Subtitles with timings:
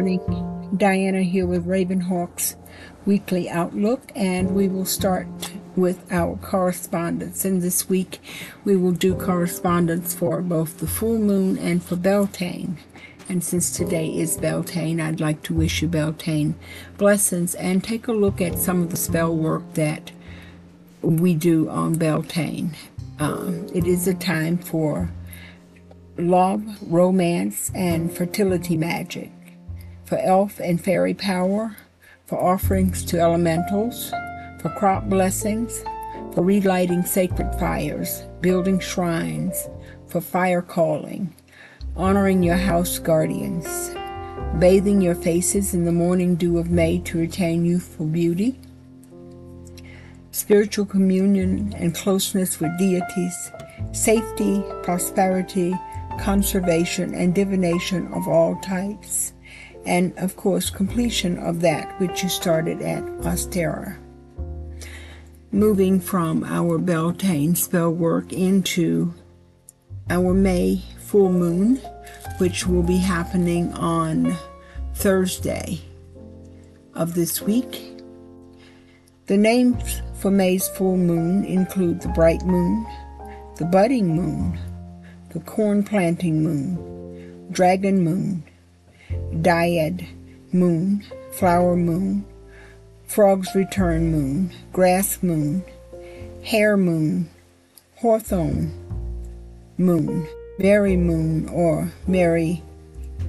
[0.00, 0.70] morning.
[0.78, 2.56] Diana here with Ravenhawk's
[3.04, 5.26] weekly outlook, and we will start
[5.76, 7.44] with our correspondence.
[7.44, 8.18] And this week
[8.64, 12.78] we will do correspondence for both the full moon and for Beltane.
[13.28, 16.54] And since today is Beltane, I'd like to wish you Beltane
[16.96, 20.12] blessings and take a look at some of the spell work that
[21.02, 22.74] we do on Beltane.
[23.18, 25.10] Um, it is a time for
[26.16, 29.30] love, romance, and fertility magic,
[30.10, 31.76] for elf and fairy power,
[32.26, 34.10] for offerings to elementals,
[34.60, 35.84] for crop blessings,
[36.34, 39.68] for relighting sacred fires, building shrines,
[40.08, 41.32] for fire calling,
[41.96, 43.94] honoring your house guardians,
[44.58, 48.58] bathing your faces in the morning dew of May to retain youthful beauty,
[50.32, 53.52] spiritual communion and closeness with deities,
[53.92, 55.72] safety, prosperity,
[56.18, 59.34] conservation, and divination of all types,
[59.86, 63.96] and of course, completion of that which you started at Ostara.
[65.52, 69.12] Moving from our Beltane spell work into
[70.08, 71.76] our May full moon,
[72.38, 74.36] which will be happening on
[74.94, 75.80] Thursday
[76.94, 78.00] of this week.
[79.26, 82.86] The names for May's full moon include the bright moon,
[83.56, 84.58] the budding moon,
[85.30, 88.42] the corn planting moon, dragon moon,
[89.42, 90.06] dryad
[90.52, 92.24] moon, flower moon,
[93.06, 95.64] frog's return moon, grass moon,
[96.42, 97.28] hare moon,
[97.96, 98.72] hawthorn
[99.78, 102.62] moon, Merry moon or Merry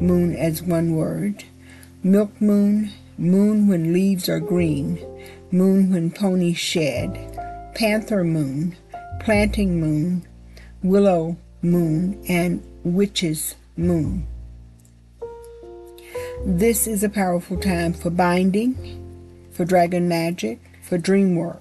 [0.00, 1.44] moon as one word,
[2.02, 4.98] milk moon, moon when leaves are green,
[5.52, 7.14] moon when ponies shed,
[7.74, 8.76] panther moon,
[9.20, 10.26] planting moon,
[10.82, 14.26] willow moon, and witch's moon.
[16.42, 21.60] This is a powerful time for binding, for dragon magic, for dream work,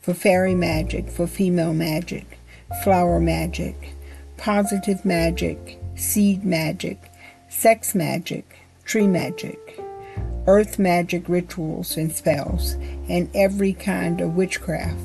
[0.00, 2.38] for fairy magic, for female magic,
[2.84, 3.96] flower magic,
[4.36, 7.10] positive magic, seed magic,
[7.48, 9.80] sex magic, tree magic,
[10.46, 12.74] earth magic rituals and spells,
[13.08, 15.00] and every kind of witchcraft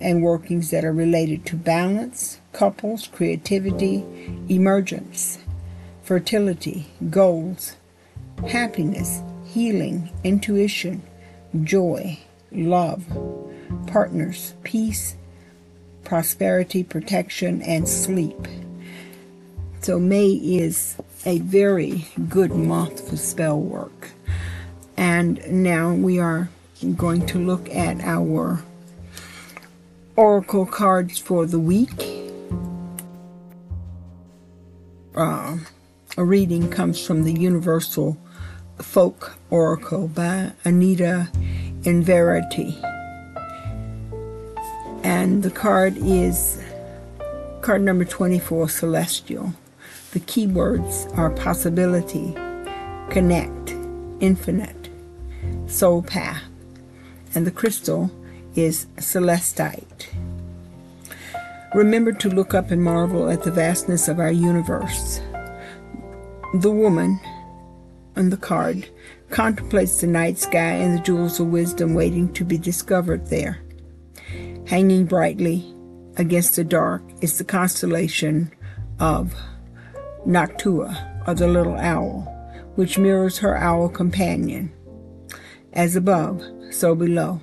[0.00, 4.04] and workings that are related to balance, couples, creativity,
[4.48, 5.38] emergence,
[6.02, 7.76] fertility, goals,
[8.48, 11.02] happiness, healing, intuition,
[11.62, 12.18] joy,
[12.50, 13.04] love,
[13.86, 15.16] partners, peace,
[16.04, 18.48] prosperity, protection, and sleep.
[19.80, 24.10] So May is a very good month for spell work.
[24.96, 26.50] And now we are
[26.96, 28.62] going to look at our
[30.16, 32.30] oracle cards for the week.
[35.14, 35.58] Uh,
[36.18, 38.18] a reading comes from the Universal
[38.78, 41.30] Folk Oracle by Anita
[41.84, 42.76] Inverarity.
[45.02, 46.62] And the card is
[47.62, 49.54] card number 24, Celestial.
[50.10, 52.34] The keywords are possibility,
[53.10, 53.70] connect,
[54.20, 54.90] infinite,
[55.66, 56.42] soul path.
[57.34, 58.10] And the crystal
[58.54, 60.08] is celestite.
[61.74, 65.22] Remember to look up and marvel at the vastness of our universe.
[66.54, 67.18] The woman
[68.14, 68.86] on the card
[69.30, 73.62] contemplates the night sky and the jewels of wisdom waiting to be discovered there.
[74.66, 75.74] Hanging brightly
[76.18, 78.52] against the dark is the constellation
[79.00, 79.34] of
[80.26, 82.20] Noctua, or the little owl,
[82.74, 84.70] which mirrors her owl companion.
[85.72, 87.40] As above, so below.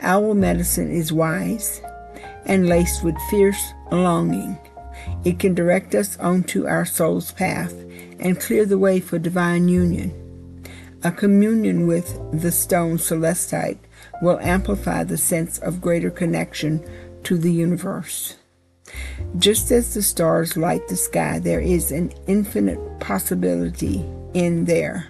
[0.00, 1.82] Owl medicine is wise
[2.46, 4.58] and laced with fierce longing.
[5.26, 7.74] It can direct us onto our soul's path
[8.20, 10.12] and clear the way for divine union.
[11.04, 13.78] A communion with the stone celestite
[14.20, 16.84] will amplify the sense of greater connection
[17.22, 18.36] to the universe.
[19.38, 24.04] Just as the stars light the sky, there is an infinite possibility
[24.34, 25.08] in their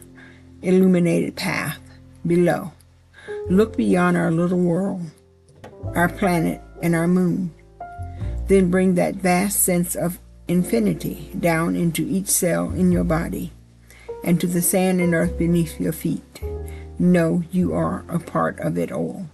[0.63, 1.79] illuminated path
[2.27, 2.73] below.
[3.49, 5.03] Look beyond our little world,
[5.95, 7.55] our planet, and our moon.
[8.49, 13.53] Then bring that vast sense of infinity down into each cell in your body
[14.25, 16.41] and to the sand and earth beneath your feet
[16.99, 19.29] know you are a part of it all.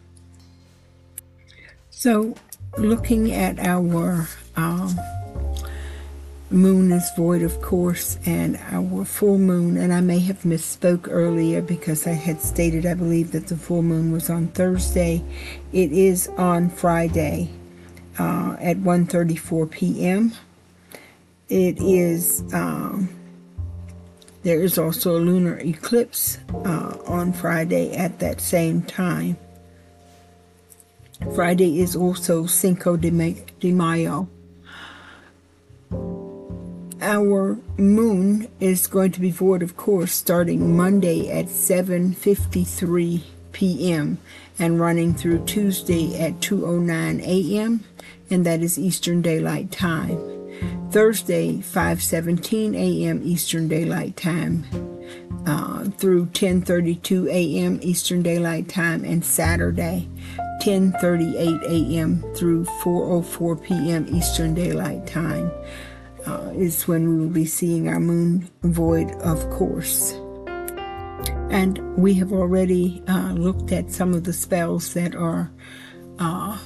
[1.90, 2.34] So,
[2.76, 4.98] looking at our um,
[6.50, 11.62] moon is void, of course, and our full moon, and I may have misspoke earlier
[11.62, 15.24] because I had stated I believe that the full moon was on Thursday.
[15.72, 17.50] It is on Friday
[18.18, 20.32] uh, at 1:34 p.m.
[21.54, 23.08] It is um,
[24.42, 29.36] There is also a lunar eclipse uh, on Friday at that same time.
[31.36, 33.12] Friday is also Cinco de,
[33.70, 34.28] Mayo.
[37.00, 43.22] Our moon is going to be void, of course, starting Monday at 7:53
[43.52, 44.18] p.m.
[44.58, 47.84] and running through Tuesday at 2:09 a.m.
[48.28, 50.33] and that is Eastern Daylight Time.
[50.94, 53.20] Thursday 5:17 a.m.
[53.24, 54.64] Eastern Daylight Time
[55.44, 57.80] uh, through 10:32 a.m.
[57.82, 60.08] Eastern Daylight Time, and Saturday
[60.62, 62.22] 10:38 a.m.
[62.36, 64.06] through 4:04 p.m.
[64.08, 65.50] Eastern Daylight Time
[66.28, 70.12] uh, is when we will be seeing our moon void, of course.
[71.50, 75.50] And we have already uh, looked at some of the spells that are
[76.20, 76.56] uh,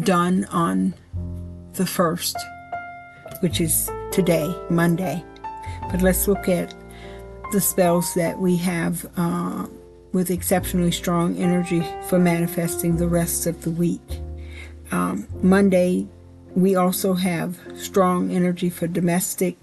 [0.00, 0.94] done on
[1.74, 2.38] the first,
[3.44, 5.22] which is today, Monday.
[5.90, 6.72] But let's look at
[7.52, 9.66] the spells that we have uh,
[10.14, 14.00] with exceptionally strong energy for manifesting the rest of the week.
[14.92, 16.06] Um, Monday,
[16.56, 19.58] we also have strong energy for domestic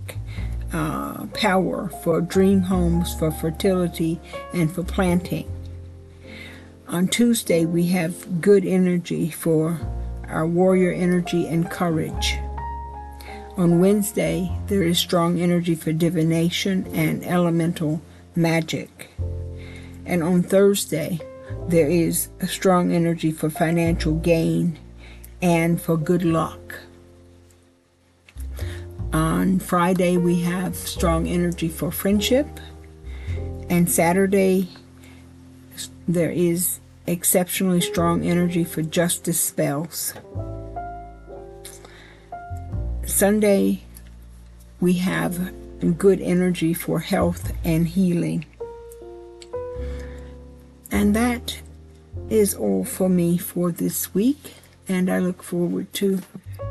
[0.73, 4.19] uh, power, for dream homes, for fertility,
[4.53, 5.51] and for planting.
[6.87, 9.79] On Tuesday, we have good energy for
[10.27, 12.37] our warrior energy and courage.
[13.61, 18.01] On Wednesday, there is strong energy for divination and elemental
[18.35, 19.11] magic.
[20.03, 21.19] And on Thursday,
[21.67, 24.79] there is a strong energy for financial gain
[25.43, 26.79] and for good luck.
[29.13, 32.47] On Friday, we have strong energy for friendship.
[33.69, 34.69] And Saturday,
[36.07, 40.15] there is exceptionally strong energy for justice spells.
[43.21, 43.83] Sunday,
[44.79, 45.53] we have
[45.99, 48.47] good energy for health and healing.
[50.89, 51.61] And that
[52.31, 54.55] is all for me for this week.
[54.87, 56.23] And I look forward to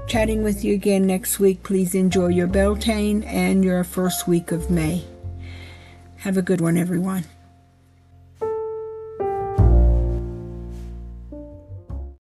[0.09, 1.63] chatting with you again next week.
[1.63, 5.05] Please enjoy your Beltane and your first week of May.
[6.17, 7.27] Have a good one, everyone.